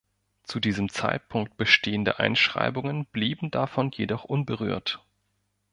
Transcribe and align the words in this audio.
Zu 0.41 0.59
diesem 0.59 0.89
Zeitpunkt 0.89 1.57
bestehende 1.57 2.17
Einschreibungen 2.17 3.05
blieben 3.05 3.51
davon 3.51 3.91
jedoch 3.91 4.23
unberührt. 4.23 4.99